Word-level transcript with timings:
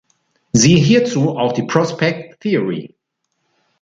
Siehe 0.51 0.79
hierzu 0.79 1.37
auch 1.37 1.51
die 1.51 1.61
Prospect 1.67 2.39
Theory. 2.39 2.95